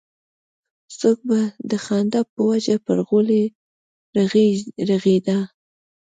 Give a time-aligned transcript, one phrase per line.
[0.99, 1.39] څوک به
[1.69, 3.43] د خندا په وجه پر غولي
[4.89, 5.37] رغړېده.